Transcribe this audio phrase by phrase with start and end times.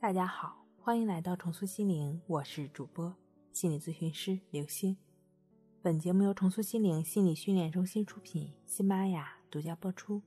[0.00, 3.12] 大家好，欢迎来到重塑心灵，我是主播
[3.50, 4.96] 心理咨询师刘星。
[5.82, 10.22] 本节目由重塑心灵心理训练中心出品，喜马拉雅独家播出。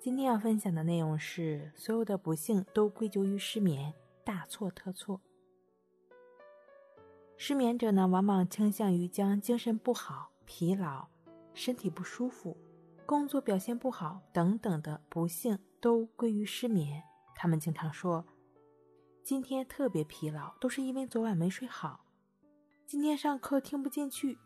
[0.00, 3.92] 今天要分享的内容是：所有的不幸都归咎于失眠，
[4.24, 5.20] 大错特错。
[7.36, 11.08] 失眠者呢，往往倾向于将精神不好、疲劳、
[11.52, 12.56] 身体不舒服、
[13.04, 17.02] 工作表现不好等等的不幸都归于失眠。
[17.34, 18.24] 他们经常说。
[19.26, 22.06] 今天特别疲劳，都是因为昨晚没睡好。
[22.86, 24.38] 今天上课听不进去，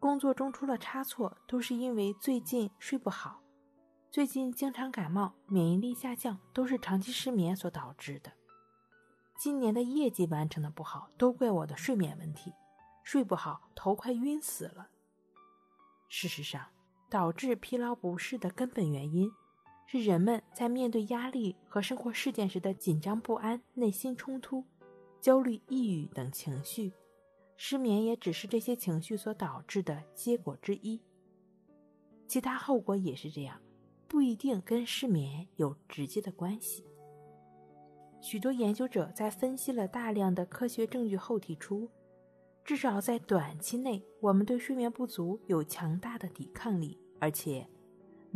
[0.00, 3.42] 工作中出了差错，都是因为最近睡不好。
[4.10, 8.32] 最近经常感冒，免疫力下降，都是长期失眠所导致的。
[9.38, 12.54] 今年的业绩完成的不好，都怪我的睡眠问题，
[13.02, 14.88] 睡不好，头快晕死了。
[16.08, 16.68] 事实上，
[17.10, 19.30] 导致疲劳不适的根本原因。
[19.86, 24.64] 是人们在面对压力和生活事件时的紧张不安、内心冲突、
[25.20, 26.92] 焦虑、抑郁等情绪，
[27.56, 31.00] 失眠也只是这些情绪所导致的结果之一。
[32.26, 33.60] 其他后果也是这样，
[34.08, 36.84] 不一定跟失眠有直接的关系。
[38.20, 41.88] 许多研究者在分析了大量的科学证据后提出，
[42.64, 47.64] 至少在短期内，我们对睡眠不足有强大的抵抗力，而且。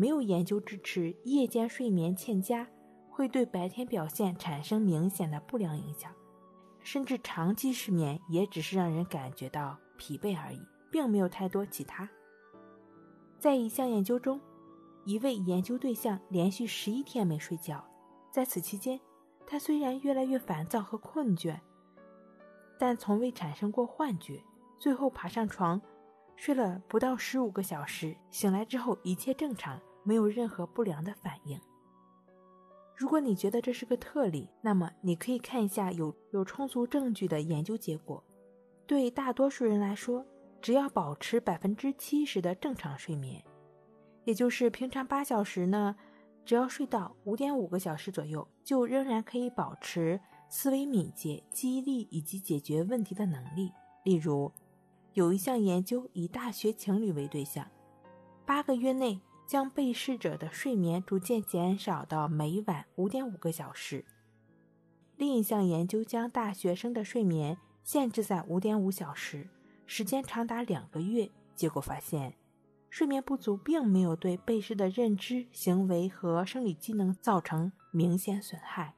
[0.01, 2.67] 没有研究支持夜间睡眠欠佳
[3.11, 6.11] 会对白天表现产生明显的不良影响，
[6.83, 12.09] 甚至长期失眠也只是让人感觉到疲惫而已，并没有太多其他。
[13.39, 14.41] 在一项研究中，
[15.05, 17.84] 一位研究对象连续十一天没睡觉，
[18.31, 18.98] 在此期间，
[19.47, 21.61] 他虽然越来越烦躁和困倦，
[22.78, 24.43] 但从未产生过幻觉，
[24.78, 25.78] 最后爬上床，
[26.37, 29.78] 睡了不到十五个小时，醒来之后一切正常。
[30.03, 31.61] 没有任何不良的反应。
[32.97, 38.23] 如果你觉得这是个特例，那么你可以看一下有有充足证据的研究结果。
[38.87, 40.27] 对大多数人来说，
[40.61, 43.43] 只要保持百分之七十的正常睡眠，
[44.25, 45.97] 也就是平常八小时呢，
[46.44, 53.72] 只要睡到五点五个小时左右，就仍然可以保持思维敏捷、记忆力以及解决问题的能力。
[54.05, 54.53] 例如，
[55.15, 57.67] 有一项研究以大学情侣为对象，
[58.44, 59.19] 八个月内。
[59.50, 64.05] 将被试者的睡眠逐渐减少到每晚五点五个小时。
[65.16, 69.49] 另一项研究将大学生的睡眠限制在五点五小时，
[69.87, 71.28] 时间长达两个月。
[71.56, 72.33] 结果发现，
[72.91, 78.94] 睡眠不足并没有对被试的认知、行为和生理机能造成明显损害。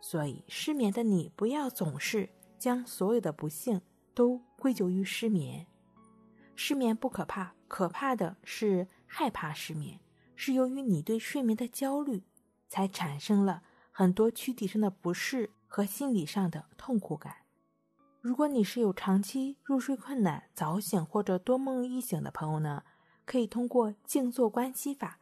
[0.00, 2.28] 所以，失眠的你不要总是
[2.58, 3.80] 将所有的不幸
[4.12, 5.64] 都归咎于失眠。
[6.56, 8.88] 失眠不可怕，可怕的是。
[9.16, 10.00] 害怕失眠，
[10.34, 12.24] 是由于你对睡眠的焦虑，
[12.68, 17.36] 才产生了很多躯体上的不适和心理上的痛苦感。
[18.20, 22.82] 如果你是有长期入睡困难、早醒或者多梦易醒的朋友呢，
[23.24, 25.20] 可以通过静坐观息法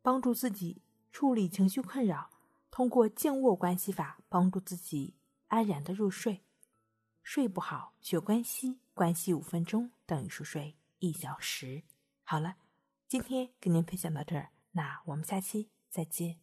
[0.00, 0.80] 帮助自己
[1.12, 2.30] 处理情绪困扰；
[2.70, 5.12] 通过静卧观息法帮助自己
[5.48, 6.40] 安然的入睡。
[7.30, 11.82] 睡不好学关息，关息五分钟等于熟睡一小时。
[12.24, 12.56] 好了。
[13.06, 16.40] 今天跟您分享到这儿，那我们下期再见。